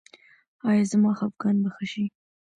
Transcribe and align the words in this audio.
ایا 0.67 0.83
زما 0.91 1.11
خپګان 1.19 1.55
به 1.61 1.69
ښه 1.75 1.85
شي؟ 1.91 2.05